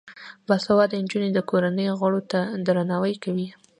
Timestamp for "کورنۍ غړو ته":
1.49-2.39